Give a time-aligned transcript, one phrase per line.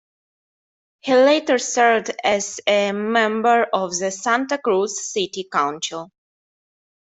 [1.01, 6.11] He later served as a member of the Santa Cruz City Council.